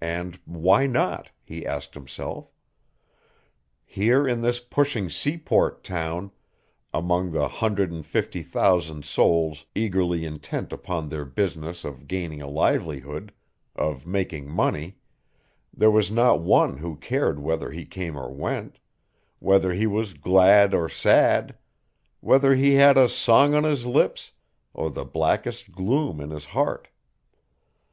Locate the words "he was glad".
19.72-20.72